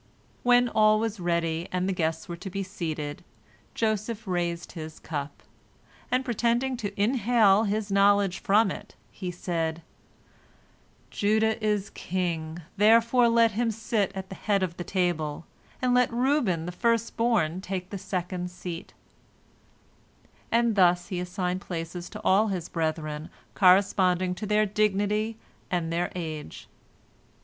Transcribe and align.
When 0.41 0.67
all 0.67 0.97
was 0.99 1.19
ready, 1.19 1.67
and 1.71 1.87
the 1.87 1.93
guests 1.93 2.27
were 2.27 2.35
to 2.35 2.49
be 2.49 2.63
seated, 2.63 3.23
Joseph 3.75 4.25
raised 4.25 4.71
his 4.71 4.97
cup, 4.97 5.43
and, 6.09 6.25
pretending 6.25 6.75
to 6.77 6.99
inhale 6.99 7.65
his 7.65 7.91
knowledge 7.91 8.39
from 8.39 8.71
it, 8.71 8.95
he 9.11 9.29
said, 9.29 9.83
"Judah 11.11 11.63
is 11.63 11.91
king, 11.91 12.63
therefore 12.77 13.29
let 13.29 13.51
him 13.51 13.69
sit 13.69 14.11
at 14.15 14.29
the 14.29 14.33
head 14.35 14.63
of 14.63 14.77
the 14.77 14.83
table, 14.83 15.45
and 15.83 15.93
let 15.93 16.11
Reuben 16.11 16.65
the 16.65 16.71
first 16.71 17.15
born 17.15 17.61
take 17.61 17.91
the 17.91 17.99
second 17.99 18.49
seat," 18.49 18.95
and 20.51 20.75
thus 20.75 21.09
he 21.09 21.19
assigned 21.19 21.61
places 21.61 22.09
to 22.09 22.21
all 22.23 22.47
his 22.47 22.69
brethren 22.69 23.29
corresponding 23.53 24.33
to 24.33 24.47
their 24.47 24.65
dignity 24.65 25.37
and 25.69 25.93
their 25.93 26.11
age. 26.15 26.67